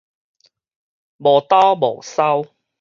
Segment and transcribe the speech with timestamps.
[1.19, 2.49] 無兜無梢